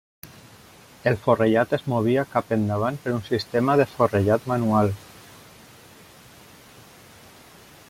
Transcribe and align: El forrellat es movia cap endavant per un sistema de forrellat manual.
El 1.09 1.17
forrellat 1.25 1.75
es 1.77 1.83
movia 1.93 2.23
cap 2.31 2.55
endavant 2.57 2.97
per 3.03 3.13
un 3.17 3.21
sistema 3.29 3.77
de 3.83 3.87
forrellat 3.91 4.49
manual. 4.53 4.91